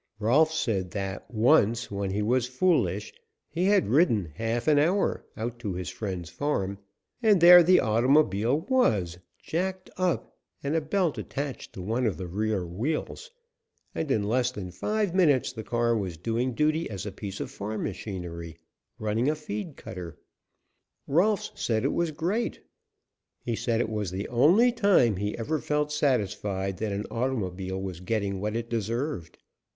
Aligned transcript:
Rolfs 0.17 0.55
said 0.57 0.89
that 0.93 1.29
once, 1.29 1.91
when 1.91 2.09
he 2.09 2.23
was 2.23 2.47
foolish, 2.47 3.13
he 3.51 3.65
had 3.65 3.87
ridden 3.91 4.31
half 4.33 4.67
an 4.67 4.79
hour, 4.79 5.23
out 5.37 5.59
to 5.59 5.75
his 5.75 5.89
friend's 5.89 6.31
farm, 6.31 6.79
and 7.21 7.39
there 7.39 7.61
the 7.61 7.79
automobile 7.79 8.61
was 8.61 9.19
jacked 9.37 9.91
up 9.97 10.35
and 10.63 10.75
a 10.75 10.81
belt 10.81 11.19
attached 11.19 11.73
to 11.73 11.83
one 11.83 12.07
of 12.07 12.17
the 12.17 12.25
rear 12.25 12.65
wheels, 12.65 13.29
and 13.93 14.09
in 14.09 14.23
less 14.23 14.49
than 14.49 14.71
five 14.71 15.13
minutes 15.13 15.53
the 15.53 15.63
car 15.63 15.95
was 15.95 16.17
doing 16.17 16.55
duty 16.55 16.89
as 16.89 17.05
a 17.05 17.11
piece 17.11 17.39
of 17.39 17.51
farm 17.51 17.83
machinery, 17.83 18.57
running 18.97 19.29
a 19.29 19.35
feed 19.35 19.77
cutter. 19.77 20.17
Rolfs 21.05 21.51
said 21.53 21.83
it 21.83 21.93
was 21.93 22.09
great. 22.09 22.59
He 23.43 23.55
said 23.55 23.79
it 23.79 23.87
was 23.89 24.09
the 24.09 24.27
only 24.29 24.71
time 24.71 25.17
he 25.17 25.37
ever 25.37 25.59
felt 25.59 25.91
satisfied 25.91 26.77
that 26.77 26.91
an 26.91 27.05
automobile 27.11 27.79
was 27.79 27.99
getting 27.99 28.41
what 28.41 28.55
it 28.55 28.67
deserved. 28.67 29.37